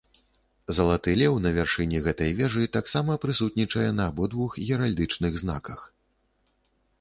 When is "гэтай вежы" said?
2.07-2.63